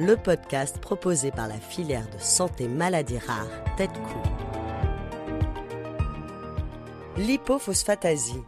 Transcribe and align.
le 0.00 0.16
podcast 0.16 0.78
proposé 0.78 1.30
par 1.30 1.46
la 1.46 1.58
filière 1.58 2.08
de 2.08 2.18
santé 2.18 2.68
maladies 2.68 3.18
rares 3.18 3.46
Tête-Cou. 3.76 4.18
L'hypophosphatasie. 7.18 8.42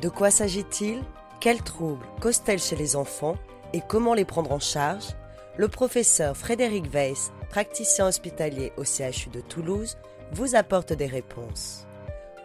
De 0.00 0.08
quoi 0.08 0.30
s'agit-il? 0.30 1.02
Quels 1.40 1.62
troubles 1.62 2.06
causent-elles 2.20 2.60
chez 2.60 2.76
les 2.76 2.94
enfants 2.94 3.34
et 3.72 3.80
comment 3.80 4.14
les 4.14 4.24
prendre 4.24 4.52
en 4.52 4.60
charge? 4.60 5.16
Le 5.56 5.66
professeur 5.66 6.36
Frédéric 6.36 6.86
Weiss, 6.92 7.32
praticien 7.50 8.06
hospitalier 8.06 8.72
au 8.76 8.84
CHU 8.84 9.30
de 9.30 9.40
Toulouse, 9.40 9.98
vous 10.30 10.54
apporte 10.54 10.92
des 10.92 11.06
réponses. 11.06 11.88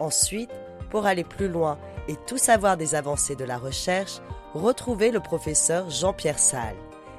Ensuite, 0.00 0.50
pour 0.90 1.06
aller 1.06 1.24
plus 1.24 1.48
loin 1.48 1.78
et 2.08 2.16
tout 2.26 2.38
savoir 2.38 2.76
des 2.76 2.96
avancées 2.96 3.36
de 3.36 3.44
la 3.44 3.58
recherche, 3.58 4.20
retrouvez 4.54 5.12
le 5.12 5.20
professeur 5.20 5.88
Jean-Pierre 5.88 6.40
Salle. 6.40 6.76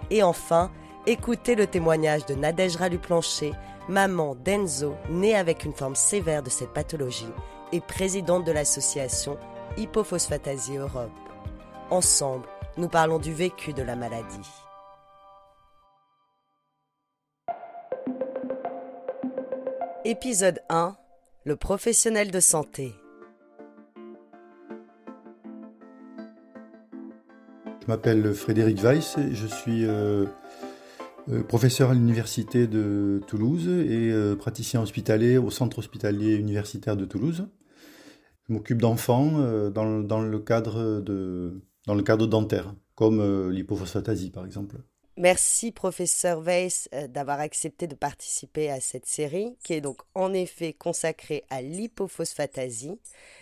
Et 0.09 0.23
enfin, 0.23 0.69
écoutez 1.07 1.55
le 1.55 1.67
témoignage 1.67 2.25
de 2.25 2.35
Nadège 2.35 2.75
Ralu-Plancher, 2.75 3.53
maman 3.89 4.35
d'Enzo, 4.35 4.95
née 5.09 5.35
avec 5.35 5.65
une 5.65 5.73
forme 5.73 5.95
sévère 5.95 6.43
de 6.43 6.49
cette 6.49 6.73
pathologie 6.73 7.31
et 7.71 7.81
présidente 7.81 8.45
de 8.45 8.51
l'association 8.51 9.37
Hypophosphatasie 9.77 10.77
Europe. 10.77 11.11
Ensemble, 11.89 12.45
nous 12.77 12.87
parlons 12.87 13.19
du 13.19 13.33
vécu 13.33 13.73
de 13.73 13.81
la 13.81 13.95
maladie. 13.95 14.49
Épisode 20.03 20.61
1 20.69 20.95
Le 21.43 21.55
professionnel 21.55 22.31
de 22.31 22.39
santé. 22.39 22.93
Je 27.81 27.87
m'appelle 27.87 28.33
Frédéric 28.33 28.79
Weiss, 28.83 29.15
je 29.31 29.47
suis 29.47 29.85
euh, 29.85 30.25
euh, 31.29 31.43
professeur 31.43 31.91
à 31.91 31.93
l'université 31.93 32.67
de 32.67 33.21
Toulouse 33.27 33.67
et 33.67 34.11
euh, 34.11 34.35
praticien 34.35 34.81
hospitalier 34.81 35.37
au 35.37 35.49
centre 35.49 35.79
hospitalier 35.79 36.35
universitaire 36.35 36.97
de 36.97 37.05
Toulouse. 37.05 37.47
Je 38.47 38.53
m'occupe 38.53 38.81
d'enfants 38.81 39.31
dans, 39.69 39.99
dans, 40.01 40.21
le 40.21 40.39
cadre 40.39 40.99
de, 40.99 41.61
dans 41.85 41.95
le 41.95 42.03
cadre 42.03 42.27
dentaire, 42.27 42.73
comme 42.95 43.49
l'hypophosphatasie 43.49 44.31
par 44.31 44.45
exemple. 44.45 44.77
Merci 45.15 45.71
professeur 45.71 46.41
Weiss 46.41 46.89
d'avoir 47.09 47.39
accepté 47.39 47.87
de 47.87 47.95
participer 47.95 48.69
à 48.69 48.81
cette 48.81 49.05
série 49.05 49.55
qui 49.63 49.73
est 49.73 49.81
donc 49.81 50.01
en 50.15 50.33
effet 50.33 50.73
consacrée 50.73 51.43
à 51.49 51.61
l'hypophosphatasie. 51.61 52.99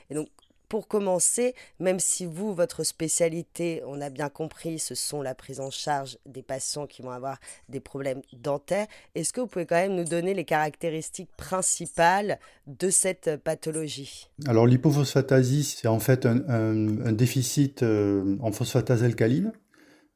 Et 0.10 0.16
donc 0.16 0.28
pour 0.70 0.88
commencer, 0.88 1.56
même 1.80 2.00
si 2.00 2.26
vous, 2.26 2.54
votre 2.54 2.84
spécialité, 2.84 3.82
on 3.88 4.00
a 4.00 4.10
bien 4.10 4.30
compris, 4.30 4.80
ce 4.80 4.96
sont 4.96 5.22
la 5.22 5.36
prise 5.36 5.60
en 5.60 5.72
charge 5.72 6.18
des 6.26 6.44
patients 6.44 6.86
qui 6.86 7.02
vont 7.02 7.12
avoir 7.12 7.40
des 7.68 7.80
problèmes 7.80 8.22
dentaires, 8.34 8.88
est-ce 9.16 9.34
que 9.34 9.42
vous 9.42 9.48
pouvez 9.48 9.66
quand 9.66 9.76
même 9.76 9.96
nous 9.96 10.06
donner 10.06 10.34
les 10.34 10.46
caractéristiques 10.46 11.32
principales 11.36 12.40
de 12.68 12.90
cette 12.90 13.38
pathologie? 13.38 14.30
Alors 14.48 14.68
l'hypophosphatasie, 14.68 15.64
c'est 15.64 15.88
en 15.88 16.00
fait 16.00 16.26
un, 16.26 17.12
déficit 17.12 17.84
euh, 17.84 18.38
en 18.42 18.52
phosphatase 18.52 19.04
alcaline 19.04 19.52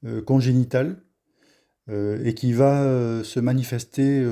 euh, 0.05 0.21
congénital 0.21 0.97
euh, 1.89 2.23
et 2.23 2.33
qui 2.33 2.53
va 2.53 3.23
se 3.23 3.39
manifester 3.41 4.25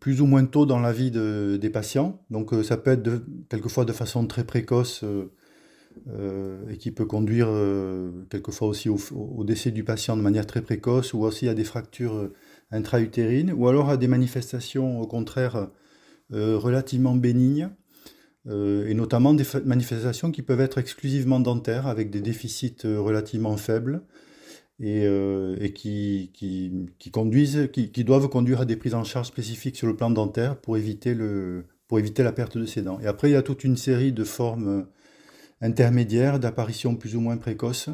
plus 0.00 0.20
ou 0.20 0.26
moins 0.26 0.44
tôt 0.44 0.66
dans 0.66 0.80
la 0.80 0.92
vie 0.92 1.10
des 1.10 1.70
patients. 1.70 2.20
Donc 2.30 2.50
ça 2.64 2.76
peut 2.76 2.92
être 2.92 3.22
quelquefois 3.48 3.84
de 3.84 3.92
façon 3.92 4.26
très 4.26 4.44
précoce 4.44 5.04
et 6.68 6.76
qui 6.76 6.90
peut 6.90 7.06
conduire 7.06 7.48
quelquefois 8.28 8.68
aussi 8.68 8.88
au, 8.88 9.44
décès 9.44 9.70
du 9.70 9.84
patient 9.84 10.16
de 10.16 10.22
manière 10.22 10.46
très 10.46 10.62
précoce 10.62 11.14
ou 11.14 11.20
aussi 11.20 11.48
à 11.48 11.54
des 11.54 11.62
fractures 11.62 12.30
intra-utérines 12.72 13.52
ou 13.52 13.68
alors 13.68 13.88
à 13.88 13.96
des 13.96 14.08
manifestations 14.08 15.00
au 15.00 15.06
contraire 15.06 15.68
relativement 16.30 17.14
bénignes 17.14 17.70
et 18.50 18.94
notamment 18.94 19.32
des 19.32 19.44
manifestations 19.64 20.32
qui 20.32 20.42
peuvent 20.42 20.60
être 20.60 20.78
exclusivement 20.78 21.38
dentaires 21.38 21.86
avec 21.86 22.10
des 22.10 22.20
déficits 22.20 22.82
relativement 22.84 23.56
faibles 23.56 24.02
et, 24.80 25.04
euh, 25.06 25.56
et 25.60 25.72
qui, 25.72 26.30
conduisent, 27.12 27.68
qui, 27.72 28.04
doivent 28.04 28.28
conduire 28.28 28.62
à 28.62 28.64
des 28.64 28.76
prises 28.76 28.94
en 28.94 29.04
charge 29.04 29.28
spécifiques 29.28 29.76
sur 29.76 29.86
le 29.86 29.96
plan 29.96 30.10
dentaire 30.10 30.56
pour 30.56 30.76
éviter, 30.76 31.16
pour 31.88 31.98
éviter 31.98 32.22
la 32.22 32.32
perte 32.32 32.58
de 32.58 32.66
ses 32.66 32.82
dents. 32.82 32.98
Et 33.00 33.06
après, 33.06 33.30
il 33.30 33.32
y 33.32 33.36
a 33.36 33.42
toute 33.42 33.64
une 33.64 33.76
série 33.76 34.12
de 34.12 34.24
formes 34.24 34.86
intermédiaires 35.60 36.40
d'apparitions 36.40 36.96
plus 36.96 37.16
ou 37.16 37.20
moins 37.20 37.36
précoces 37.36 37.90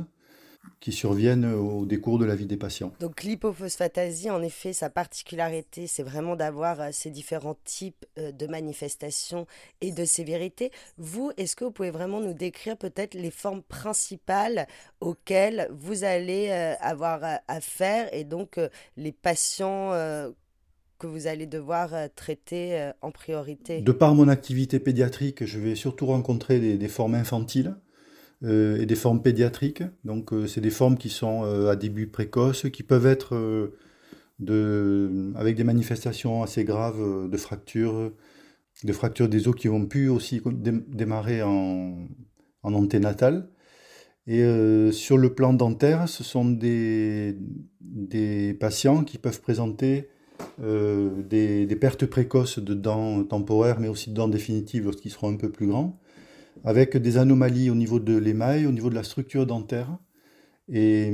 qui 0.81 0.93
surviennent 0.93 1.45
au 1.45 1.85
décours 1.85 2.19
de 2.19 2.25
la 2.25 2.35
vie 2.35 2.47
des 2.47 2.57
patients. 2.57 2.93
Donc 3.01 3.23
l'hypophosphatasie, 3.23 4.31
en 4.31 4.43
effet, 4.43 4.73
sa 4.73 4.89
particularité, 4.89 5.87
c'est 5.87 6.03
vraiment 6.03 6.37
d'avoir 6.37 6.81
euh, 6.81 6.89
ces 6.91 7.11
différents 7.11 7.57
types 7.65 8.07
euh, 8.19 8.33
de 8.33 8.47
manifestations 8.47 9.47
et 9.83 9.93
de 9.93 10.05
sévérité. 10.05 10.73
Vous, 10.97 11.33
est-ce 11.37 11.55
que 11.55 11.65
vous 11.65 11.71
pouvez 11.71 11.91
vraiment 11.91 12.21
nous 12.21 12.33
décrire 12.33 12.77
peut-être 12.77 13.15
les 13.15 13.31
formes 13.31 13.63
principales 13.63 14.67
auxquelles 15.01 15.69
vous 15.71 16.05
allez 16.05 16.49
euh, 16.51 16.75
avoir 16.81 17.21
affaire 17.47 18.13
et 18.15 18.25
donc 18.25 18.59
les 18.97 19.13
patients 19.13 19.91
que 20.99 21.07
vous 21.07 21.27
allez 21.27 21.47
devoir 21.47 21.91
traiter 22.15 22.91
en 23.03 23.11
priorité? 23.11 23.81
De 23.81 23.93
par 23.93 24.15
mon 24.15 24.29
activité 24.29 24.79
pédiatrique, 24.79 25.45
je 25.45 25.59
vais 25.59 25.75
surtout 25.75 26.07
rencontrer 26.07 26.77
des 26.77 26.89
formes 26.89 27.15
infantiles 27.15 27.75
et 28.47 28.87
des 28.87 28.95
formes 28.95 29.23
pédiatriques. 29.23 29.83
Donc, 30.05 30.33
euh, 30.33 30.47
c'est 30.47 30.61
des 30.61 30.71
formes 30.71 30.97
qui 30.97 31.11
sont 31.11 31.45
euh, 31.45 31.71
à 31.71 31.77
début 31.77 32.07
précoce, 32.07 32.67
qui 32.73 32.83
peuvent 32.83 33.07
être 33.07 33.71
de, 34.39 35.33
avec 35.37 35.57
des 35.57 35.65
manifestations 35.65 36.43
assez 36.43 36.65
graves 36.65 37.29
de 37.29 37.37
fractures, 37.37 38.13
de 38.85 38.93
fractures 38.93 39.29
des 39.29 39.49
os 39.49 39.55
qui 39.55 39.69
vont 39.69 39.85
pu 39.87 40.09
aussi 40.09 40.41
démarrer 40.89 41.43
en, 41.43 42.09
en 42.63 42.75
anténatal. 42.75 43.51
Et 44.27 44.43
sur 44.93 45.19
le 45.19 45.35
plan 45.35 45.53
dentaire, 45.53 46.09
ce 46.09 46.23
sont 46.23 46.45
des, 46.45 47.37
des 47.81 48.55
patients 48.55 49.03
qui 49.03 49.19
peuvent 49.19 49.41
présenter 49.41 50.09
des, 50.59 51.67
des, 51.67 51.77
pertes 51.77 52.07
précoces 52.07 52.61
de 52.61 52.75
dents 52.75 53.25
temporaires, 53.25 53.81
mais 53.81 53.89
aussi 53.89 54.11
de 54.11 54.15
dents 54.15 54.29
définitives 54.29 54.85
lorsqu'ils 54.85 55.11
seront 55.11 55.33
un 55.33 55.37
peu 55.37 55.51
plus 55.51 55.67
grands 55.67 55.99
avec 56.65 56.97
des 56.97 57.17
anomalies 57.17 57.71
au 57.71 57.75
niveau 57.75 58.01
de 58.01 58.17
l'émail, 58.17 58.67
au 58.67 58.73
niveau 58.73 58.91
de 58.91 58.95
la 58.95 59.03
structure 59.03 59.47
dentaire, 59.47 59.99
et, 60.69 61.13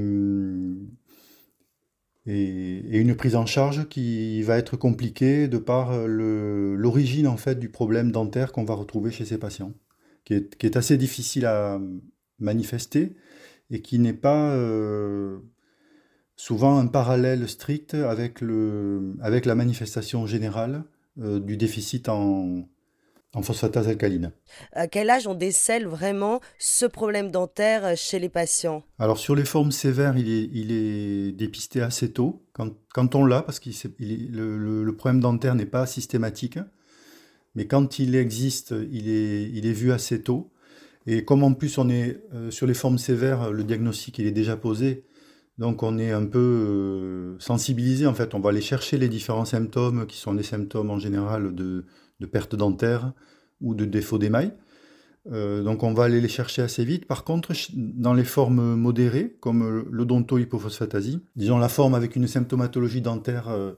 et, 2.27 2.99
une 2.99 3.15
prise 3.15 3.37
en 3.37 3.47
charge 3.47 3.88
qui 3.88 4.43
va 4.43 4.59
être 4.59 4.77
compliquée 4.77 5.49
de 5.49 5.59
par 5.59 6.06
l'origine 6.06 7.27
en 7.27 7.37
fait 7.37 7.59
du 7.59 7.69
problème 7.69 8.12
dentaire 8.12 8.53
qu'on 8.53 8.65
va 8.65 8.75
retrouver 8.75 9.11
chez 9.11 9.25
ces 9.25 9.38
patients, 9.38 9.73
qui 10.25 10.35
est, 10.35 10.77
assez 10.77 10.97
difficile 10.99 11.47
à 11.47 11.81
manifester 12.38 13.17
et 13.71 13.81
qui 13.81 13.99
n'est 13.99 14.12
pas 14.12 14.50
euh, 14.50 15.38
souvent 16.37 16.79
un 16.79 16.87
parallèle 16.87 17.49
strict 17.49 17.94
avec 17.94 18.41
la 18.41 19.55
manifestation 19.55 20.27
générale 20.27 20.85
euh, 21.19 21.41
du 21.41 21.56
déficit 21.56 22.09
en, 22.09 22.69
en 23.37 23.43
phosphatase 23.43 23.87
alcaline. 23.87 24.33
À 24.73 24.88
quel 24.88 25.11
âge 25.11 25.27
on 25.27 25.35
décèle 25.35 25.87
vraiment 25.87 26.41
ce 26.59 26.87
problème 26.87 27.31
dentaire 27.31 27.85
euh, 27.85 27.93
chez 27.94 28.19
les 28.19 28.31
patients? 28.31 28.83
Alors 28.99 29.19
sur 29.19 29.35
les 29.35 29.44
formes 29.44 29.73
sévères, 29.73 30.17
il 30.17 30.31
est, 30.31 30.49
il 30.55 30.73
est 30.73 31.33
dépisté 31.33 31.83
assez 31.83 32.11
tôt, 32.11 32.43
quand, 32.55 32.71
quand 32.94 33.15
on 33.15 33.27
l'a, 33.27 33.43
parce 33.43 33.61
que 33.61 33.69
le, 34.00 34.83
le, 34.83 34.97
problème 34.97 35.21
dentaire 35.21 35.55
n'est 35.55 35.67
pas 35.67 35.85
systématique. 35.87 36.59
mais 37.55 37.67
quand 37.67 37.99
il 37.99 38.15
existe, 38.15 38.75
il 38.91 39.11
est, 39.11 39.50
il 39.53 39.67
est 39.67 39.73
vu 39.73 39.93
assez 39.93 40.23
tôt. 40.23 40.50
Et 41.06 41.23
comme 41.25 41.44
en 41.44 41.53
plus 41.53 41.77
on 41.77 41.91
est 41.91 42.19
sur 42.50 42.67
les 42.67 42.75
formes 42.75 42.99
sévères, 42.99 43.53
le 43.53 43.62
diagnostic 43.65 44.19
il 44.19 44.27
est 44.27 44.33
déjà 44.33 44.56
posé, 44.56 45.05
donc 45.58 45.82
on 45.82 45.99
est 45.99 46.12
un 46.12 46.26
peu 46.26 47.37
sensibilisé 47.38 48.06
en 48.06 48.14
fait. 48.14 48.35
On 48.35 48.41
va 48.41 48.50
aller 48.50 48.61
chercher 48.61 48.99
les 48.99 49.08
différents 49.08 49.44
symptômes 49.44 50.06
qui 50.06 50.19
sont 50.19 50.35
des 50.35 50.43
symptômes 50.43 50.91
en 50.91 50.99
général 50.99 51.55
de, 51.55 51.85
perte 52.31 52.55
dentaire 52.55 53.12
ou 53.61 53.75
de 53.75 53.85
défaut 53.85 54.19
d'émail. 54.19 54.53
Euh, 55.32 55.62
donc 55.62 55.82
on 55.82 55.93
va 55.93 56.05
aller 56.05 56.20
les 56.20 56.29
chercher 56.29 56.62
assez 56.62 56.85
vite. 56.85 57.06
Par 57.06 57.25
contre, 57.25 57.53
dans 57.75 58.14
les 58.14 58.25
formes 58.25 58.76
modérées, 58.76 59.37
comme 59.41 59.85
l'odontohypophosphatasie, 59.91 61.20
disons 61.35 61.59
la 61.59 61.69
forme 61.69 61.94
avec 61.94 62.17
une 62.17 62.29
symptomatologie 62.29 63.00
dentaire 63.00 63.49
euh, 63.49 63.73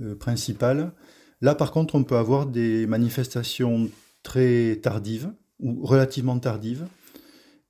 euh, 0.00 0.14
principale, 0.14 0.92
là 1.40 1.54
par 1.54 1.72
contre 1.72 1.94
on 1.94 2.04
peut 2.04 2.16
avoir 2.16 2.46
des 2.46 2.86
manifestations 2.86 3.88
très 4.22 4.78
tardives 4.82 5.32
ou 5.58 5.84
relativement 5.84 6.38
tardives. 6.38 6.84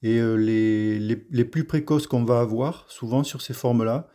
Et 0.02 0.20
les, 0.20 0.98
les, 0.98 1.44
plus 1.44 1.64
précoces 1.64 2.06
qu'on 2.06 2.24
va 2.24 2.40
avoir, 2.40 2.86
souvent 2.88 3.22
sur 3.22 3.42
ces 3.42 3.52
formes-là, 3.52 4.08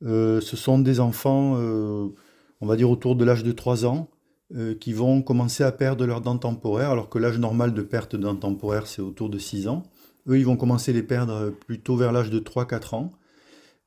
ce 0.00 0.40
sont 0.40 0.78
des 0.78 0.98
enfants, 0.98 1.56
on 1.58 2.66
va 2.66 2.76
dire 2.76 2.90
autour 2.90 3.14
de 3.14 3.24
l'âge 3.24 3.44
de 3.44 3.52
3 3.52 3.84
ans, 3.84 4.08
euh, 4.54 4.74
qui 4.74 4.92
vont 4.92 5.22
commencer 5.22 5.64
à 5.64 5.72
perdre 5.72 6.04
leurs 6.04 6.20
dents 6.20 6.36
temporaires, 6.36 6.90
alors 6.90 7.08
que 7.08 7.18
l'âge 7.18 7.38
normal 7.38 7.72
de 7.72 7.80
perte 7.80 8.14
de 8.14 8.20
dents 8.20 8.36
temporaires, 8.36 8.86
c'est 8.86 9.00
autour 9.00 9.30
de 9.30 9.38
6 9.38 9.68
ans. 9.68 9.84
Eux, 10.28 10.38
ils 10.38 10.44
vont 10.44 10.56
commencer 10.56 10.90
à 10.90 10.94
les 10.94 11.02
perdre 11.02 11.48
plutôt 11.50 11.96
vers 11.96 12.12
l'âge 12.12 12.30
de 12.30 12.38
3-4 12.38 12.94
ans. 12.94 13.12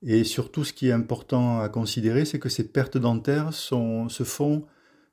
Et 0.02 0.24
surtout, 0.24 0.64
ce 0.64 0.74
qui 0.74 0.88
est 0.90 0.92
important 0.92 1.60
à 1.62 1.70
considérer, 1.70 2.26
c'est 2.26 2.40
que 2.40 2.50
ces 2.50 2.68
pertes 2.68 2.98
dentaires 2.98 3.54
se 3.54 4.24
font 4.24 4.66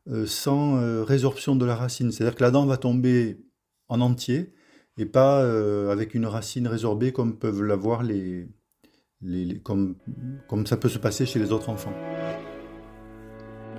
euh, 0.08 0.26
sans 0.26 0.78
euh, 0.78 1.04
résorption 1.04 1.56
de 1.56 1.64
la 1.66 1.76
racine. 1.76 2.10
C'est-à-dire 2.10 2.36
que 2.36 2.42
la 2.42 2.50
dent 2.50 2.64
va 2.64 2.78
tomber 2.78 3.38
en 3.88 4.00
entier 4.00 4.54
et 4.96 5.06
pas 5.06 5.41
avec 5.91 6.14
une 6.14 6.26
racine 6.26 6.69
résorbée 6.69 7.12
comme 7.12 7.37
peuvent 7.37 7.62
l'avoir 7.62 8.02
les, 8.02 8.49
comme 9.62 9.96
ça 10.67 10.76
peut 10.76 10.88
se 10.88 10.99
passer 10.99 11.26
chez 11.26 11.38
les 11.38 11.52
autres 11.52 11.69
enfants. 11.69 11.93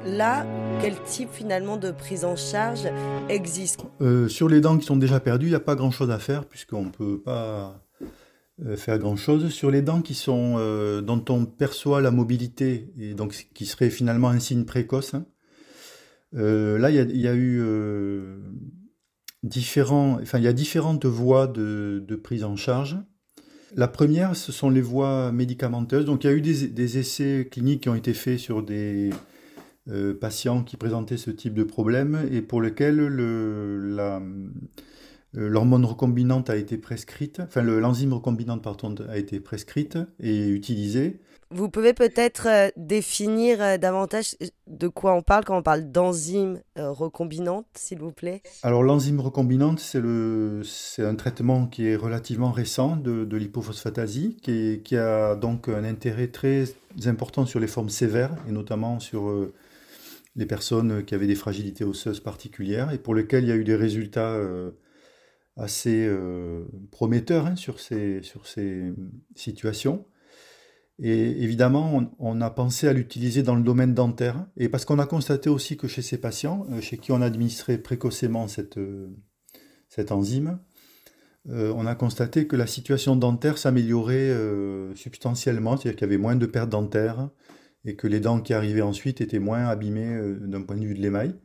Là, 0.06 0.46
quel 0.82 1.02
type 1.02 1.30
finalement 1.32 1.78
de 1.78 1.90
prise 1.90 2.26
en 2.26 2.36
charge 2.36 2.88
existe? 3.28 3.82
Euh, 4.02 4.28
Sur 4.28 4.50
les 4.50 4.62
dents 4.62 4.78
qui 4.78 4.86
sont 4.86 4.98
déjà 4.98 5.20
perdues, 5.20 5.48
il 5.48 5.50
n'y 5.50 5.56
a 5.56 5.60
pas 5.60 5.76
grand-chose 5.76 6.12
à 6.12 6.20
faire 6.20 6.46
puisqu'on 6.46 6.86
ne 6.86 6.92
peut 6.92 7.20
pas 7.20 7.84
euh, 8.64 8.78
faire 8.78 9.00
grand-chose. 9.00 9.50
Sur 9.50 9.72
les 9.72 9.82
dents 9.82 10.02
qui 10.02 10.14
sont, 10.14 10.58
euh, 10.60 11.02
dont 11.02 11.26
on 11.30 11.46
perçoit 11.46 12.02
la 12.02 12.12
mobilité 12.12 12.94
et 13.00 13.16
donc 13.16 13.48
qui 13.56 13.66
serait 13.66 13.90
finalement 13.90 14.30
un 14.30 14.40
signe 14.40 14.66
précoce, 14.66 15.16
hein, 15.16 15.26
là 16.34 16.92
il 16.92 17.18
y, 17.18 17.28
a 17.28 17.34
eu 17.34 17.64
différents, 19.46 20.20
enfin 20.22 20.40
il 20.40 20.44
y 20.44 20.48
a 20.48 20.54
différentes 20.54 21.06
voies 21.06 21.48
de, 21.48 22.20
prise 22.22 22.44
en 22.44 22.56
charge. 22.56 22.98
La 23.76 23.88
première, 23.88 24.36
ce 24.36 24.52
sont 24.52 24.70
les 24.70 24.82
voies 24.82 25.32
médicamenteuses. 25.32 26.06
Donc 26.06 26.24
il 26.24 26.28
y 26.28 26.30
a 26.30 26.34
eu 26.34 26.42
des 26.42 26.98
essais 26.98 27.48
cliniques 27.50 27.82
qui 27.82 27.90
ont 27.90 27.96
été 27.96 28.14
faits 28.14 28.40
sur 28.40 28.64
des 28.64 29.12
euh, 29.90 30.18
patients 30.18 30.64
qui 30.64 30.78
présentaient 30.78 31.18
ce 31.18 31.30
type 31.30 31.54
de 31.54 31.64
problème 31.64 32.28
et 32.32 32.42
pour 32.42 32.60
lequel 32.60 33.00
euh, 33.00 34.20
l'hormone 35.34 35.86
recombinante 35.86 36.50
a 36.50 36.56
été 36.56 36.78
prescrite, 36.78 37.42
enfin 37.42 37.62
l'enzyme 37.62 38.14
recombinante 38.14 38.64
pardon, 38.64 38.96
a 39.08 39.18
été 39.18 39.40
prescrite 39.40 40.00
et 40.20 40.48
utilisée. 40.48 41.20
Vous 41.56 41.70
pouvez 41.70 41.94
peut-être 41.94 42.48
euh, 42.48 42.70
définir 42.78 43.80
davantage 43.80 44.36
de 44.68 44.88
quoi 44.88 45.14
on 45.14 45.22
parle 45.22 45.46
quand 45.46 45.58
on 45.58 45.64
parle 45.64 45.92
d'enzyme 45.92 46.62
recombinante, 46.76 47.66
s'il 47.76 48.00
vous 48.00 48.12
plaît? 48.12 48.42
Alors 48.62 48.84
l'enzyme 48.84 49.20
recombinante, 49.22 49.80
c'est 49.80 51.04
un 51.04 51.16
traitement 51.16 51.68
qui 51.68 51.88
est 51.88 51.96
relativement 51.96 52.52
récent 52.52 52.98
de, 52.98 53.38
l'hypophosphatasie, 53.38 54.38
qui, 54.42 54.98
a 54.98 55.36
donc 55.36 55.70
un 55.70 55.84
intérêt 55.84 56.28
très 56.28 56.66
important 57.06 57.46
sur 57.46 57.60
les 57.60 57.68
formes 57.68 57.90
sévères, 57.90 58.36
et 58.48 58.52
notamment 58.52 59.00
sur 59.00 59.32
les 60.36 60.46
personnes 60.46 61.04
qui 61.06 61.16
avaient 61.16 61.28
des 61.28 61.36
fragilités 61.36 61.84
osseuses 61.84 62.20
particulières 62.20 62.92
et 62.92 62.98
pour 62.98 63.16
lesquelles 63.16 63.44
il 63.44 63.50
y 63.50 63.54
a 63.54 63.56
eu 63.56 63.64
des 63.64 63.76
résultats 63.76 64.32
euh, 64.32 64.72
assez 65.56 66.06
euh, 66.06 66.66
prometteurs 66.92 67.46
hein, 67.48 67.56
sur, 67.56 67.80
ces, 67.80 68.22
sur 68.22 68.48
ces 68.48 68.94
situations. 69.36 70.06
Et 70.98 71.44
évidemment, 71.44 72.14
on, 72.20 72.42
a 72.42 72.50
pensé 72.50 72.88
à 72.88 72.94
l'utiliser 72.94 73.44
dans 73.44 73.56
le 73.56 73.64
domaine 73.64 73.94
dentaire, 73.94 74.46
et 74.56 74.70
parce 74.70 74.86
qu'on 74.86 75.00
a 75.00 75.06
constaté 75.06 75.50
aussi 75.50 75.76
que 75.76 75.88
chez 75.88 76.02
ces 76.02 76.18
patients, 76.18 76.66
euh, 76.72 76.80
chez 76.82 76.98
qui 76.98 77.12
on 77.12 77.22
administrait 77.22 77.78
précocement 77.78 78.48
cette, 78.48 78.80
cette 79.90 80.12
enzyme, 80.12 80.60
on 81.48 81.86
a 81.86 81.94
constaté 81.94 82.48
que 82.48 82.56
la 82.56 82.66
situation 82.66 83.16
dentaire 83.16 83.60
s'améliorait 83.60 84.34
substantiellement, 84.96 85.78
c'est-à-dire 85.78 85.96
qu'il 85.96 86.08
y 86.08 86.10
avait 86.10 86.18
moins 86.18 86.36
de 86.36 86.48
pertes 86.48 86.72
dentaires, 86.72 87.30
et 87.86 87.96
que 87.96 88.08
les 88.08 88.20
dents 88.20 88.42
qui 88.42 88.54
arrivaient 88.54 88.82
ensuite 88.82 89.22
étaient 89.22 89.40
moins 89.40 89.66
abîmées 89.68 90.16
euh, 90.16 90.40
d'un 90.40 90.62
point 90.62 90.76
de 90.76 90.86
vue 90.86 90.96
de 90.96 91.02
l'émail. 91.02 91.36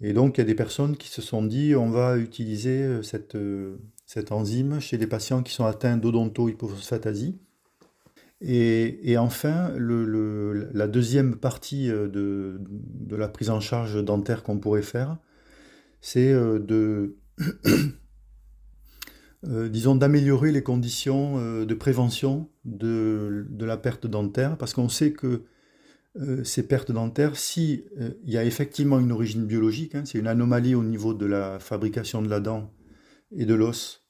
Et 0.00 0.12
donc 0.12 0.36
il 0.36 0.40
y 0.40 0.42
a 0.42 0.46
des 0.46 0.54
personnes 0.54 0.96
qui 0.96 1.08
se 1.08 1.22
sont 1.22 1.44
dit 1.44 1.74
on 1.76 1.90
va 1.90 2.16
utiliser 2.18 2.82
euh, 2.82 3.02
cette, 3.02 3.36
euh, 3.36 3.76
cette 4.06 4.32
enzyme 4.32 4.80
chez 4.80 4.96
les 4.96 5.06
patients 5.06 5.42
qui 5.42 5.52
sont 5.52 5.64
atteints 5.64 5.96
d'odonto-hypophosphatasie. 5.96 7.38
Et, 8.46 9.16
enfin, 9.16 9.72
la 9.78 10.86
deuxième 10.86 11.36
partie 11.36 11.88
de, 11.88 12.60
de, 12.60 13.16
la 13.16 13.28
prise 13.28 13.48
en 13.48 13.60
charge 13.60 14.04
dentaire 14.04 14.42
qu'on 14.42 14.58
pourrait 14.58 14.82
faire, 14.82 15.16
c'est 16.02 16.34
de, 16.34 17.16
disons, 19.42 19.96
d'améliorer 19.96 20.52
les 20.52 20.62
conditions 20.62 21.64
de 21.64 21.74
prévention 21.74 22.50
de, 22.66 23.46
la 23.60 23.78
perte 23.78 24.06
dentaire, 24.06 24.58
parce 24.58 24.74
qu'on 24.74 24.90
sait 24.90 25.12
que 25.12 25.44
euh, 26.16 26.44
ces 26.44 26.66
pertes 26.66 26.92
dentaires, 26.92 27.36
si 27.36 27.84
euh, 28.00 28.10
il 28.24 28.32
y 28.32 28.38
a 28.38 28.44
effectivement 28.44 29.00
une 29.00 29.10
origine 29.10 29.46
biologique, 29.46 29.96
hein, 29.96 30.04
c'est 30.04 30.18
une 30.18 30.28
anomalie 30.28 30.76
au 30.76 30.84
niveau 30.84 31.12
de 31.12 31.26
la 31.26 31.58
fabrication 31.58 32.22
de 32.22 32.28
la 32.28 32.38
dent 32.38 32.72
et 33.32 33.46
de 33.46 33.54
l'os 33.54 34.04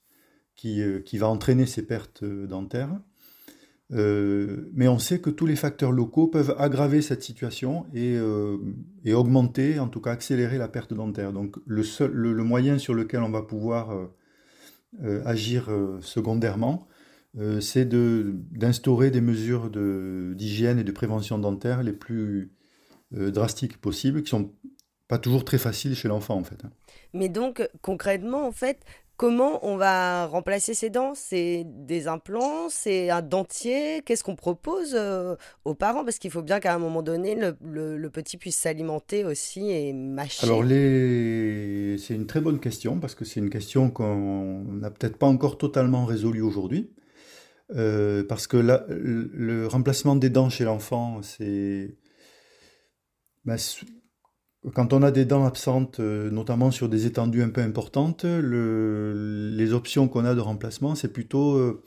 euh, 0.66 1.00
qui, 1.00 1.18
va 1.18 1.28
entraîner 1.28 1.64
ces 1.64 1.82
pertes 1.82 2.24
dentaires. 2.24 3.00
Mais 3.90 4.88
on 4.88 4.98
sait 4.98 5.20
que 5.20 5.30
tous 5.30 5.46
les 5.46 5.56
facteurs 5.56 5.92
locaux 5.92 6.26
peuvent 6.26 6.54
aggraver 6.58 7.02
cette 7.02 7.22
situation 7.22 7.86
et, 7.94 8.18
et 9.04 9.14
augmenter, 9.14 9.78
en 9.78 9.88
tout 9.88 10.00
cas 10.00 10.12
accélérer 10.12 10.58
la 10.58 10.68
perte 10.68 10.94
dentaire. 10.94 11.32
Donc 11.32 11.56
le, 11.66 11.82
seul, 11.82 12.10
le, 12.10 12.44
moyen 12.44 12.78
sur 12.78 12.94
lequel 12.94 13.22
on 13.22 13.30
va 13.30 13.42
pouvoir 13.42 13.96
agir 15.24 15.68
secondairement, 16.00 16.88
euh, 17.38 17.60
c'est 17.60 17.88
d'instaurer 17.88 19.10
des 19.10 19.20
mesures 19.20 19.70
d'hygiène 19.70 20.78
et 20.78 20.84
de 20.84 20.92
prévention 20.92 21.38
dentaire 21.38 21.82
les 21.82 21.92
plus 21.92 22.52
euh, 23.14 23.30
drastiques 23.30 23.80
possibles, 23.80 24.22
qui 24.22 24.30
sont 24.30 24.52
pas 25.08 25.18
toujours 25.18 25.44
très 25.44 25.58
faciles 25.58 25.96
chez 25.96 26.08
l'enfant 26.08 26.36
en 26.36 26.44
fait. 26.44 26.62
Mais 27.12 27.28
donc 27.28 27.68
concrètement 27.82 28.46
en 28.46 28.52
fait, 28.52 28.84
comment 29.16 29.64
on 29.66 29.76
va 29.76 30.26
remplacer 30.26 30.74
ces 30.74 30.90
dents? 30.90 31.12
C'est 31.14 31.64
des 31.66 32.08
implants, 32.08 32.68
c'est 32.68 33.10
un 33.10 33.22
dentier? 33.22 34.02
Qu'est-ce 34.04 34.24
qu'on 34.24 34.36
propose 34.36 34.94
euh, 34.94 35.36
aux 35.64 35.74
parents? 35.74 36.04
Parce 36.04 36.18
qu'il 36.18 36.30
faut 36.30 36.42
bien 36.42 36.60
qu'à 36.60 36.74
un 36.74 36.78
moment 36.78 37.02
donné, 37.02 37.36
le, 37.36 38.08
petit 38.08 38.36
puisse 38.36 38.56
s'alimenter 38.56 39.24
aussi 39.24 39.70
et 39.70 39.92
mâcher. 39.92 40.46
Alors, 40.46 40.62
c'est 40.62 42.14
une 42.14 42.26
très 42.26 42.40
bonne 42.40 42.60
question 42.60 42.98
parce 43.00 43.14
que 43.14 43.24
c'est 43.24 43.40
une 43.40 43.50
question 43.50 43.90
qu'on 43.90 44.64
n'a 44.64 44.90
peut-être 44.90 45.16
pas 45.16 45.26
encore 45.26 45.58
totalement 45.58 46.04
résolue 46.04 46.42
aujourd'hui. 46.42 46.90
Euh, 47.74 48.22
parce 48.24 48.46
que 48.46 48.58
le 48.58 49.66
remplacement 49.66 50.16
des 50.16 50.30
dents 50.30 50.50
chez 50.50 50.64
l'enfant, 50.64 51.22
c'est... 51.22 51.96
Ben, 53.44 53.56
quand 54.72 54.92
on 54.92 55.02
a 55.02 55.10
des 55.10 55.24
dents 55.24 55.44
absentes, 55.44 56.00
euh, 56.00 56.30
notamment 56.30 56.70
sur 56.70 56.88
des 56.88 57.06
étendues 57.06 57.42
un 57.42 57.50
peu 57.50 57.60
importantes, 57.60 58.24
les 58.24 59.72
options 59.72 60.08
qu'on 60.08 60.24
a 60.24 60.34
de 60.34 60.40
remplacement, 60.40 60.94
c'est 60.94 61.12
plutôt 61.12 61.56
euh, 61.56 61.82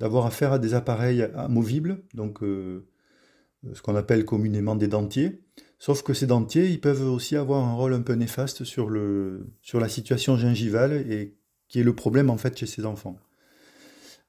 d'avoir 0.00 0.26
affaire 0.26 0.52
à 0.52 0.58
des 0.58 0.74
appareils 0.74 1.22
amovibles, 1.36 2.02
donc 2.14 2.40
ce 2.40 3.82
qu'on 3.82 3.96
appelle 3.96 4.24
communément 4.24 4.76
des 4.76 4.88
dentiers. 4.88 5.40
Sauf 5.78 6.02
que 6.02 6.14
ces 6.14 6.26
dentiers, 6.26 6.68
ils 6.68 6.80
peuvent 6.80 7.06
aussi 7.06 7.36
avoir 7.36 7.64
un 7.64 7.74
rôle 7.74 7.94
un 7.94 8.02
peu 8.02 8.14
néfaste 8.14 8.64
sur, 8.64 8.88
le, 8.88 9.46
sur 9.62 9.78
la 9.78 9.88
situation 9.88 10.36
gingivale 10.36 10.92
et 11.10 11.34
qui 11.68 11.80
est 11.80 11.84
le 11.84 11.94
problème 11.94 12.30
en 12.30 12.38
fait 12.38 12.56
chez 12.56 12.66
ces 12.66 12.86
enfants. 12.86 13.18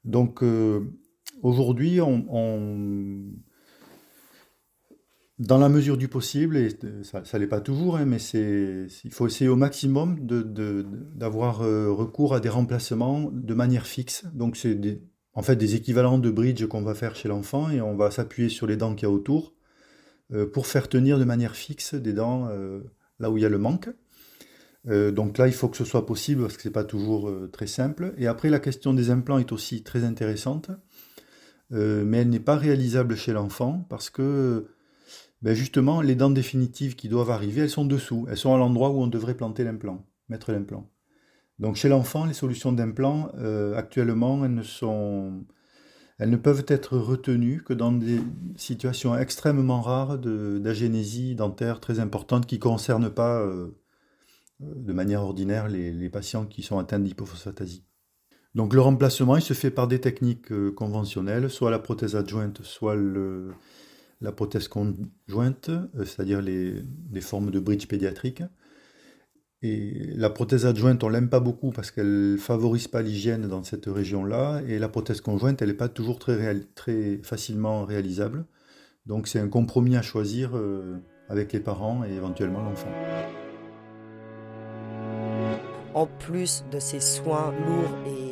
Donc 0.03 0.43
euh, 0.43 0.81
aujourd'hui, 1.41 2.01
on, 2.01 3.25
dans 5.39 5.59
la 5.59 5.69
mesure 5.69 5.97
du 5.97 6.07
possible, 6.07 6.57
et 6.57 6.69
ça 7.03 7.21
ne 7.21 7.39
l'est 7.39 7.47
pas 7.47 7.61
toujours, 7.61 7.97
hein, 7.97 8.05
mais 8.05 8.17
il 8.17 9.11
faut 9.11 9.27
essayer 9.27 9.49
au 9.49 9.55
maximum 9.55 10.17
d'avoir 11.15 11.61
euh, 11.61 11.91
recours 11.91 12.33
à 12.33 12.39
des 12.39 12.49
remplacements 12.49 13.29
de 13.31 13.53
manière 13.53 13.85
fixe. 13.85 14.25
Donc 14.33 14.57
c'est 14.57 14.99
en 15.33 15.43
fait 15.43 15.55
des 15.55 15.75
équivalents 15.75 16.17
de 16.17 16.31
bridge 16.31 16.65
qu'on 16.65 16.81
va 16.81 16.95
faire 16.95 17.15
chez 17.15 17.29
l'enfant 17.29 17.69
et 17.69 17.81
on 17.81 17.95
va 17.95 18.09
s'appuyer 18.09 18.49
sur 18.49 18.65
les 18.65 18.77
dents 18.77 18.95
qu'il 18.95 19.07
y 19.07 19.11
a 19.11 19.13
autour 19.13 19.53
euh, 20.33 20.49
pour 20.49 20.65
faire 20.65 20.89
tenir 20.89 21.19
de 21.19 21.23
manière 21.23 21.55
fixe 21.55 21.93
des 21.93 22.13
dents 22.13 22.49
là 23.19 23.29
où 23.29 23.37
il 23.37 23.43
y 23.43 23.45
a 23.45 23.49
le 23.49 23.59
manque. 23.59 23.89
donc 24.85 25.37
là, 25.37 25.47
il 25.47 25.53
faut 25.53 25.69
que 25.69 25.77
ce 25.77 25.85
soit 25.85 26.05
possible 26.07 26.41
parce 26.41 26.57
que 26.57 26.63
ce 26.63 26.67
n'est 26.67 26.73
pas 26.73 26.83
toujours 26.83 27.31
très 27.51 27.67
simple. 27.67 28.13
Et 28.17 28.25
après, 28.25 28.49
la 28.49 28.59
question 28.59 28.93
des 28.93 29.11
implants 29.11 29.37
est 29.37 29.51
aussi 29.51 29.83
très 29.83 30.03
intéressante, 30.03 30.71
mais 31.69 32.17
elle 32.19 32.29
n'est 32.29 32.39
pas 32.39 32.55
réalisable 32.55 33.15
chez 33.15 33.33
l'enfant 33.33 33.85
parce 33.89 34.09
que 34.09 34.67
ben 35.41 35.53
justement, 35.53 36.01
les 36.01 36.15
dents 36.15 36.29
définitives 36.29 36.95
qui 36.95 37.09
doivent 37.09 37.31
arriver, 37.31 37.61
elles 37.61 37.69
sont 37.69 37.85
dessous. 37.85 38.25
Elles 38.29 38.37
sont 38.37 38.53
à 38.53 38.57
l'endroit 38.57 38.89
où 38.89 39.01
on 39.01 39.07
devrait 39.07 39.35
planter 39.35 39.63
l'implant, 39.63 40.05
mettre 40.29 40.51
l'implant. 40.51 40.89
Donc 41.59 41.75
chez 41.75 41.89
l'enfant, 41.89 42.25
les 42.25 42.33
solutions 42.33 42.71
d'implant, 42.71 43.31
actuellement, 43.75 44.45
elles 44.45 44.53
ne 44.53 44.63
sont 44.63 45.45
elles 46.19 46.29
ne 46.31 46.37
peuvent 46.37 46.65
être 46.67 46.97
retenues 46.97 47.61
que 47.63 47.73
dans 47.73 47.91
des 47.91 48.19
situations 48.55 49.15
extrêmement 49.15 49.81
rares 49.81 50.17
d'agénésie 50.17 51.35
dentaire 51.35 51.79
très 51.79 51.99
importante 51.99 52.47
qui 52.47 52.55
ne 52.55 52.61
concernent 52.61 53.11
pas 53.11 53.39
euh, 53.41 53.77
de 54.59 54.93
manière 54.93 55.21
ordinaire 55.21 55.67
les, 55.67 56.09
patients 56.09 56.45
qui 56.45 56.63
sont 56.63 56.79
atteints 56.79 56.99
d'hypophosphatasie. 56.99 57.83
Donc 58.55 58.73
le 58.73 58.81
remplacement, 58.81 59.35
il 59.35 59.43
se 59.43 59.53
fait 59.53 59.69
par 59.69 59.87
des 59.87 60.01
techniques 60.01 60.51
euh, 60.51 60.71
conventionnelles, 60.71 61.51
soit 61.51 61.69
la 61.69 61.77
prothèse 61.77 62.15
adjointe, 62.15 62.63
soit 62.63 62.95
la 64.21 64.31
prothèse 64.31 64.67
conjointe, 64.67 65.69
euh, 65.69 66.05
c'est-à-dire 66.05 66.41
les, 66.41 66.83
formes 67.21 67.51
de 67.51 67.59
bridge 67.59 67.87
pédiatrique. 67.87 68.43
Et 69.63 70.11
la 70.15 70.29
prothèse 70.29 70.65
adjointe, 70.65 71.03
on 71.03 71.09
l'aime 71.09 71.29
pas 71.29 71.39
beaucoup 71.39 71.71
parce 71.71 71.89
qu'elle 71.89 72.37
favorise 72.39 72.87
pas 72.87 73.01
l'hygiène 73.01 73.47
dans 73.47 73.63
cette 73.63 73.87
région-là. 73.87 74.61
Et 74.67 74.77
la 74.77 74.87
prothèse 74.87 75.21
conjointe, 75.21 75.61
elle 75.61 75.69
n'est 75.69 75.73
pas 75.73 75.89
toujours 75.89 76.19
très, 76.19 76.59
très 76.75 77.17
facilement 77.23 77.83
réalisable. 77.83 78.45
Donc 79.07 79.27
c'est 79.27 79.39
un 79.39 79.47
compromis 79.47 79.95
à 79.95 80.01
choisir 80.01 80.55
euh, 80.55 80.97
avec 81.29 81.53
les 81.53 81.59
parents 81.59 82.03
et 82.03 82.13
éventuellement 82.13 82.61
l'enfant. 82.61 82.91
En 85.93 86.05
plus 86.05 86.63
de 86.71 86.79
ces 86.79 86.99
soins 86.99 87.51
lourds 87.51 87.97
et 88.05 88.26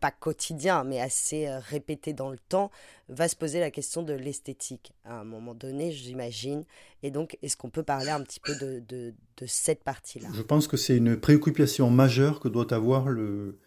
pas 0.00 0.10
quotidien, 0.10 0.84
mais 0.84 1.00
assez 1.00 1.46
euh, 1.46 1.58
répété 1.58 2.12
dans 2.12 2.30
le 2.30 2.38
temps, 2.48 2.70
va 3.08 3.28
se 3.28 3.36
poser 3.36 3.60
la 3.60 3.70
question 3.70 4.02
de 4.02 4.12
l'esthétique 4.12 4.92
à 5.04 5.20
un 5.20 5.24
moment 5.24 5.54
donné, 5.54 5.92
j'imagine. 5.92 6.64
Et 7.02 7.10
donc, 7.10 7.38
est-ce 7.42 7.56
qu'on 7.56 7.70
peut 7.70 7.82
parler 7.82 8.10
un 8.10 8.22
petit 8.22 8.40
peu 8.40 8.54
de, 8.54 9.14
cette 9.46 9.82
partie-là? 9.82 10.28
Je 10.34 10.42
pense 10.42 10.66
que 10.68 10.76
c'est 10.76 10.96
une 10.96 11.16
préoccupation 11.16 11.90
majeure 11.90 12.40
que 12.40 12.48
doit 12.48 12.72
avoir 12.72 13.08
le, 13.08 13.58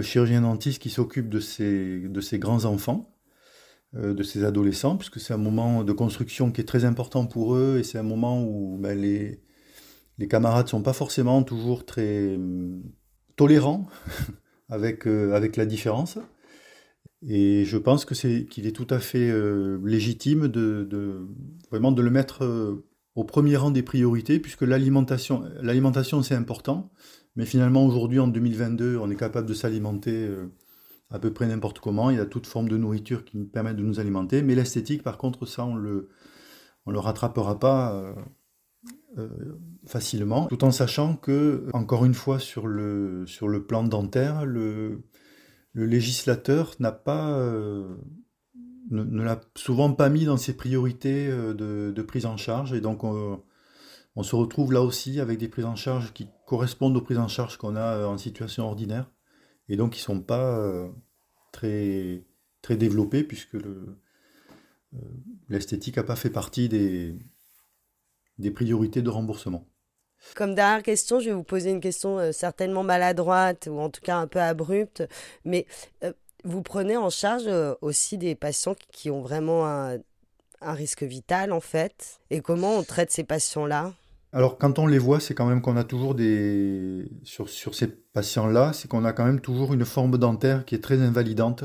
chirurgien 0.00 0.42
dentiste 0.42 0.80
qui 0.80 0.90
s'occupe 0.90 1.28
de 1.28 1.40
ces, 1.40 2.00
de 2.00 2.20
ces 2.20 2.38
grands-enfants, 2.38 3.14
euh, 3.94 4.14
de 4.14 4.22
ces 4.22 4.44
adolescents, 4.44 4.96
puisque 4.96 5.20
c'est 5.20 5.32
un 5.32 5.38
moment 5.38 5.84
de 5.84 5.92
construction 5.92 6.50
qui 6.50 6.60
est 6.60 6.64
très 6.64 6.84
important 6.84 7.26
pour 7.26 7.54
eux 7.54 7.78
et 7.78 7.84
c'est 7.84 7.98
un 7.98 8.02
moment 8.02 8.42
où 8.42 8.78
ben, 8.78 8.98
les, 8.98 9.40
les 10.18 10.28
camarades 10.28 10.66
ne 10.66 10.70
sont 10.70 10.82
pas 10.82 10.92
forcément 10.92 11.42
toujours 11.42 11.84
très 11.86 12.34
hum, 12.34 12.82
tolérants. 13.36 13.86
avec, 14.68 15.06
euh, 15.06 15.34
avec 15.34 15.56
la 15.56 15.66
différence. 15.66 16.18
Et 17.26 17.64
je 17.64 17.78
pense 17.78 18.04
que 18.04 18.14
c'est 18.14 18.46
qu'il 18.46 18.66
est 18.66 18.72
tout 18.72 18.86
à 18.90 18.98
fait 18.98 19.30
euh, 19.30 19.78
légitime 19.84 20.48
de, 20.48 20.86
de, 20.88 21.26
vraiment 21.70 21.92
de 21.92 22.02
le 22.02 22.10
mettre 22.10 22.44
euh, 22.44 22.84
au 23.14 23.24
premier 23.24 23.56
rang 23.56 23.70
des 23.70 23.82
priorités, 23.82 24.38
puisque 24.38 24.62
l'alimentation, 24.62 25.42
c'est 26.22 26.34
important, 26.34 26.90
mais 27.34 27.46
finalement 27.46 27.86
aujourd'hui 27.86 28.18
en 28.18 28.28
2022, 28.28 28.98
on 28.98 29.10
est 29.10 29.16
capable 29.16 29.48
de 29.48 29.54
s'alimenter 29.54 30.28
à 31.08 31.18
peu 31.18 31.32
près 31.32 31.46
n'importe 31.46 31.80
comment. 31.80 32.10
Il 32.10 32.18
y 32.18 32.20
a 32.20 32.26
toute 32.26 32.46
forme 32.46 32.68
de 32.68 32.76
nourriture 32.76 33.24
qui 33.24 33.38
nous 33.38 33.46
permet 33.46 33.72
de 33.72 33.82
nous 33.82 34.00
alimenter, 34.00 34.42
mais 34.42 34.54
l'esthétique, 34.54 35.02
par 35.02 35.16
contre, 35.16 35.46
ça 35.46 35.64
on 35.64 35.76
le 35.76 36.10
on 36.84 36.90
le 36.90 36.98
rattrapera 36.98 37.58
pas 37.58 38.14
euh, 39.18 39.28
facilement, 39.86 40.46
tout 40.46 40.62
en 40.62 40.70
sachant 40.70 41.16
que, 41.16 41.68
encore 41.72 42.04
une 42.04 42.12
fois, 42.12 42.38
sur 42.38 42.66
le, 42.66 43.24
sur 43.26 43.48
le 43.48 43.64
plan 43.64 43.82
dentaire, 43.82 44.44
le, 44.44 45.04
le 45.72 45.86
législateur 45.86 46.74
n'a 46.80 46.92
pas, 46.92 47.38
euh, 47.38 47.96
ne, 48.90 49.22
l'a 49.22 49.40
souvent 49.54 49.90
pas 49.92 50.10
mis 50.10 50.26
dans 50.26 50.36
ses 50.36 50.54
priorités 50.54 51.28
euh, 51.28 51.54
de, 51.54 51.92
de 51.96 52.02
prise 52.02 52.26
en 52.26 52.36
charge, 52.36 52.74
et 52.74 52.82
donc 52.82 53.04
on, 53.04 53.42
se 54.22 54.36
retrouve 54.36 54.74
là 54.74 54.82
aussi 54.82 55.18
avec 55.18 55.38
des 55.38 55.48
prises 55.48 55.64
en 55.64 55.76
charge 55.76 56.12
qui 56.12 56.28
correspondent 56.46 56.96
aux 56.96 57.02
prises 57.02 57.18
en 57.18 57.28
charge 57.28 57.56
qu'on 57.56 57.76
a 57.76 58.06
en 58.06 58.18
situation 58.18 58.64
ordinaire, 58.64 59.10
et 59.70 59.76
donc 59.76 59.92
qui 59.92 60.00
ne 60.00 60.04
sont 60.04 60.20
pas 60.20 60.60
très, 61.52 62.26
très 62.60 62.76
développées, 62.76 63.24
puisque 63.24 63.56
l'esthétique 65.48 65.96
n'a 65.96 66.02
pas 66.02 66.16
fait 66.16 66.30
partie 66.30 66.68
des, 66.68 67.18
des 68.38 68.50
priorités 68.50 69.02
de 69.02 69.10
remboursement. 69.10 69.66
Comme 70.34 70.54
dernière 70.54 70.82
question, 70.82 71.20
je 71.20 71.26
vais 71.26 71.34
vous 71.34 71.44
poser 71.44 71.70
une 71.70 71.80
question 71.80 72.18
euh, 72.18 72.32
certainement 72.32 72.82
maladroite 72.82 73.68
ou 73.70 73.78
en 73.78 73.90
tout 73.90 74.00
cas 74.00 74.16
un 74.16 74.26
peu 74.26 74.40
abrupte, 74.40 75.06
mais 75.44 75.66
euh, 76.04 76.12
vous 76.44 76.62
prenez 76.62 76.96
en 76.96 77.10
charge 77.10 77.44
euh, 77.46 77.74
aussi 77.80 78.18
des 78.18 78.34
patients 78.34 78.74
qui 78.90 79.10
ont 79.10 79.20
vraiment 79.20 79.66
un, 79.66 79.98
risque 80.62 81.04
vital 81.04 81.52
en 81.52 81.60
fait, 81.60 82.18
et 82.30 82.40
comment 82.40 82.76
on 82.76 82.82
traite 82.82 83.12
ces 83.12 83.22
patients-là? 83.22 83.92
Alors 84.32 84.58
quand 84.58 84.80
on 84.80 84.86
les 84.86 84.98
voit, 84.98 85.20
c'est 85.20 85.34
quand 85.34 85.46
même 85.46 85.62
qu'on 85.62 85.76
a 85.76 85.84
toujours 85.84 86.16
des... 86.16 87.08
Sur, 87.22 87.48
sur 87.48 87.74
ces 87.74 87.86
patients-là, 87.86 88.72
c'est 88.72 88.88
qu'on 88.88 89.04
a 89.04 89.12
quand 89.12 89.24
même 89.24 89.40
toujours 89.40 89.74
une 89.74 89.84
forme 89.84 90.18
dentaire 90.18 90.64
qui 90.64 90.74
est 90.74 90.82
très 90.82 91.00
invalidante 91.00 91.64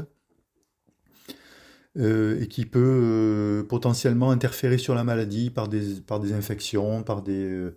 euh, 1.98 2.40
et 2.42 2.48
qui 2.48 2.66
peut 2.66 2.80
euh, 2.80 3.64
potentiellement 3.64 4.32
interférer 4.32 4.78
sur 4.78 4.96
la 4.96 5.04
maladie 5.04 5.50
par 5.50 5.68
des, 5.68 6.00
par 6.00 6.22
des 6.22 6.32
infections, 6.32 7.04
par 7.04 7.22
des, 7.22 7.70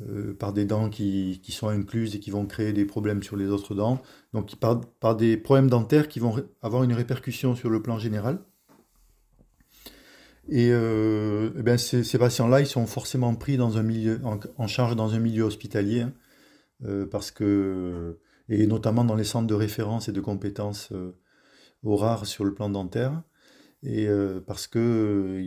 euh, 0.00 0.32
par 0.38 0.52
des 0.52 0.64
dents 0.64 0.88
qui, 0.88 1.40
qui, 1.42 1.50
sont 1.50 1.66
incluses 1.66 2.14
et 2.14 2.20
qui 2.20 2.30
vont 2.30 2.46
créer 2.46 2.72
des 2.72 2.84
problèmes 2.84 3.20
sur 3.20 3.34
les 3.36 3.48
autres 3.48 3.74
dents, 3.74 4.00
donc 4.32 4.54
par, 4.56 5.16
des 5.16 5.36
problèmes 5.36 5.68
dentaires 5.68 6.06
qui 6.06 6.20
vont 6.20 6.36
avoir 6.62 6.84
une 6.84 6.92
répercussion 6.92 7.56
sur 7.56 7.68
le 7.68 7.82
plan 7.82 7.98
général. 7.98 8.38
Et, 10.48 10.68
eh 10.68 11.78
ces, 11.78 12.18
patients-là, 12.18 12.60
ils 12.60 12.66
sont 12.66 12.86
forcément 12.86 13.34
pris 13.34 13.56
dans 13.56 13.76
un 13.76 13.82
milieu, 13.82 14.20
en, 14.56 14.66
charge 14.68 14.94
dans 14.94 15.14
un 15.14 15.18
milieu 15.18 15.42
hospitalier, 15.42 16.02
hein, 16.02 16.12
parce 17.10 17.32
que, 17.32 18.18
et 18.48 18.66
notamment 18.68 19.04
dans 19.04 19.16
les 19.16 19.24
centres 19.24 19.48
de 19.48 19.54
référence 19.54 20.08
et 20.08 20.12
de 20.12 20.20
compétences 20.20 20.92
au 21.82 21.96
rare 21.96 22.26
sur 22.26 22.44
le 22.44 22.54
plan 22.54 22.70
dentaire 22.70 23.22
et 23.82 24.06
euh, 24.06 24.40
parce 24.40 24.66
que 24.66 25.44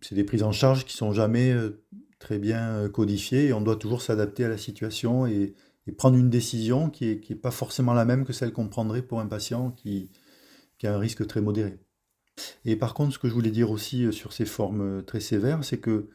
c'est 0.00 0.14
des 0.14 0.24
prises 0.24 0.42
en 0.42 0.52
charge 0.52 0.84
qui 0.86 0.96
sont 0.96 1.12
jamais 1.12 1.52
euh, 1.52 1.82
très 2.18 2.38
bien 2.38 2.70
euh, 2.70 2.88
codifiées 2.88 3.48
et 3.48 3.52
on 3.52 3.60
doit 3.60 3.76
toujours 3.76 4.00
s'adapter 4.00 4.44
à 4.44 4.48
la 4.48 4.58
situation 4.58 5.26
et, 5.26 5.54
prendre 5.98 6.16
une 6.16 6.30
décision 6.30 6.88
qui 6.88 7.06
n'est 7.06 7.20
est 7.30 7.34
pas 7.34 7.50
forcément 7.50 7.92
la 7.94 8.04
même 8.04 8.24
que 8.24 8.32
celle 8.32 8.52
qu'on 8.52 8.68
prendrait 8.68 9.02
pour 9.02 9.18
un 9.18 9.26
patient 9.26 9.72
qui, 9.72 10.08
a 10.84 10.94
un 10.94 10.98
risque 10.98 11.26
très 11.26 11.40
modéré. 11.40 11.80
Et 12.64 12.76
par 12.76 12.94
contre, 12.94 13.12
ce 13.12 13.18
que 13.18 13.28
je 13.28 13.34
voulais 13.34 13.50
dire 13.50 13.72
aussi 13.72 14.12
sur 14.12 14.32
ces 14.32 14.44
formes 14.44 15.02
très 15.02 15.18
sévères, 15.18 15.64
c'est 15.64 15.78
que 15.78 16.08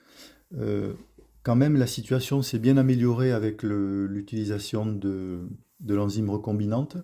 quand 1.43 1.55
même 1.57 1.75
la 1.75 1.87
situation 1.87 2.41
s'est 2.41 2.57
bien 2.57 2.77
améliorée 2.77 3.33
avec 3.33 3.63
l'utilisation 3.63 4.85
de, 4.85 5.41
de 5.81 5.93
l'enzyme 5.93 6.29
recombinante. 6.29 6.95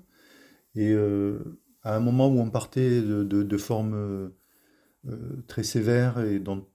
Et 0.74 0.96
à 1.84 1.96
un 1.96 2.00
moment 2.00 2.28
où 2.28 2.40
on 2.40 2.50
partait 2.50 3.02
de, 3.02 3.58
formes 3.58 3.94
euh, 3.94 4.30
euh, 5.08 5.44
très 5.48 5.64
sévères 5.64 6.20
et 6.20 6.40
dont, 6.40 6.68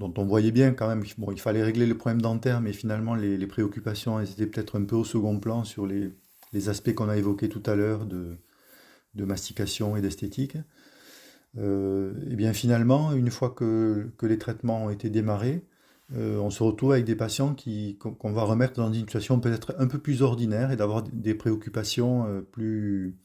on 0.00 0.24
voyait 0.24 0.50
bien 0.50 0.72
quand 0.72 0.88
même, 0.88 1.04
bon, 1.18 1.30
il 1.30 1.40
fallait 1.40 1.62
régler 1.62 1.86
le 1.86 1.96
problème 1.96 2.20
dentaire, 2.20 2.60
mais 2.60 2.72
finalement 2.72 3.14
les, 3.14 3.46
préoccupations 3.46 4.20
étaient 4.20 4.46
peut-être 4.46 4.78
un 4.78 4.84
peu 4.84 4.96
au 4.96 5.04
second 5.04 5.38
plan 5.38 5.64
sur 5.64 5.86
les, 5.86 6.12
aspects 6.68 6.94
qu'on 6.94 7.08
a 7.08 7.16
évoqués 7.16 7.48
tout 7.48 7.62
à 7.66 7.76
l'heure 7.76 8.04
de, 8.04 8.36
mastication 9.14 9.96
et 9.96 10.00
d'esthétique. 10.00 10.56
Euh, 11.58 12.14
et 12.30 12.34
bien 12.34 12.52
finalement, 12.52 13.12
une 13.12 13.30
fois 13.30 13.50
que, 13.50 14.10
les 14.22 14.38
traitements 14.38 14.86
ont 14.86 14.90
été 14.90 15.08
démarrés, 15.10 15.64
on 16.14 16.50
se 16.50 16.62
retrouve 16.62 16.92
avec 16.92 17.06
des 17.06 17.16
patients 17.16 17.56
qu'on 17.98 18.32
va 18.32 18.42
remettre 18.42 18.74
dans 18.74 18.92
une 18.92 19.00
situation 19.00 19.40
peut-être 19.40 19.74
un 19.78 19.86
peu 19.86 19.98
plus 19.98 20.20
ordinaire 20.20 20.70
et 20.70 20.76
d'avoir 20.76 21.02
des 21.02 21.34
préoccupations 21.34 22.44
plus, 22.52 23.16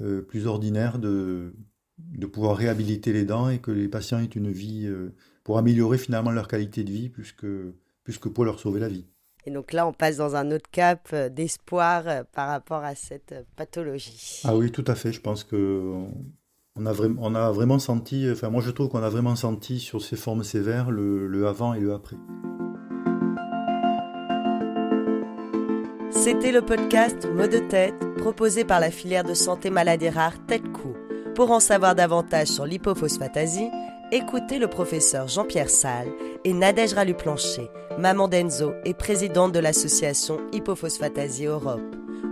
euh, 0.00 0.22
plus 0.22 0.46
ordinaire 0.46 0.98
de, 0.98 1.52
de 1.98 2.26
pouvoir 2.26 2.56
réhabiliter 2.56 3.12
les 3.12 3.24
dents 3.24 3.48
et 3.48 3.58
que 3.58 3.70
les 3.70 3.88
patients 3.88 4.20
aient 4.20 4.24
une 4.24 4.50
vie 4.50 4.86
euh, 4.86 5.14
pour 5.44 5.58
améliorer 5.58 5.98
finalement 5.98 6.30
leur 6.30 6.48
qualité 6.48 6.84
de 6.84 6.90
vie 6.90 7.08
plus 7.08 7.32
que, 7.32 7.74
plus 8.04 8.18
que 8.18 8.28
pour 8.28 8.44
leur 8.44 8.58
sauver 8.58 8.80
la 8.80 8.88
vie. 8.88 9.06
Et 9.44 9.50
donc 9.50 9.72
là, 9.72 9.86
on 9.86 9.92
passe 9.92 10.16
dans 10.18 10.36
un 10.36 10.50
autre 10.52 10.70
cap 10.70 11.08
euh, 11.12 11.28
d'espoir 11.28 12.24
par 12.32 12.48
rapport 12.48 12.84
à 12.84 12.94
cette 12.94 13.34
pathologie. 13.56 14.40
Ah 14.44 14.56
oui, 14.56 14.70
tout 14.70 14.84
à 14.86 14.94
fait. 14.94 15.12
Je 15.12 15.20
pense 15.20 15.44
que 15.44 16.06
on 16.74 16.86
a, 16.86 16.92
vraiment, 16.92 17.22
on 17.22 17.34
a 17.34 17.50
vraiment 17.50 17.78
senti, 17.78 18.26
enfin 18.30 18.48
moi 18.48 18.62
je 18.62 18.70
trouve 18.70 18.88
qu'on 18.88 19.02
a 19.02 19.10
vraiment 19.10 19.36
senti 19.36 19.78
sur 19.78 20.00
ces 20.00 20.16
formes 20.16 20.42
sévères 20.42 20.90
le, 20.90 21.26
le 21.26 21.46
avant 21.46 21.74
et 21.74 21.80
le 21.80 21.92
après. 21.92 22.16
C'était 26.22 26.52
le 26.52 26.62
podcast 26.62 27.26
Mot 27.26 27.48
de 27.48 27.58
tête 27.58 27.96
proposé 28.18 28.64
par 28.64 28.78
la 28.78 28.92
filière 28.92 29.24
de 29.24 29.34
santé 29.34 29.70
maladies 29.70 30.08
rares 30.08 30.38
Tête. 30.46 30.62
Pour 31.34 31.50
en 31.50 31.58
savoir 31.58 31.96
davantage 31.96 32.46
sur 32.46 32.64
l'hypophosphatasie, 32.64 33.68
Écoutez 34.12 34.60
le 34.60 34.68
professeur 34.68 35.26
Jean-Pierre 35.26 35.68
Salle 35.68 36.06
et 36.44 36.52
Nadège 36.52 36.92
Ralu-Plancher, 36.92 37.68
maman 37.98 38.28
d'Enzo 38.28 38.72
et 38.84 38.94
présidente 38.94 39.50
de 39.50 39.58
l'association 39.58 40.38
Hypophosphatasie 40.52 41.46
Europe. 41.46 41.82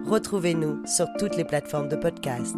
Retrouvez-nous 0.06 0.87
sur 0.87 1.09
toutes 1.18 1.37
les 1.37 1.44
plateformes 1.44 1.88
de 1.88 1.97
podcast. 1.97 2.54